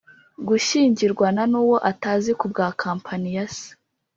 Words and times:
gushyingirwana 0.47 1.41
n’uwo 1.51 1.77
atazi 1.91 2.29
kubwa 2.39 2.65
company 2.81 3.27
ya 3.35 3.45
se 3.55 3.69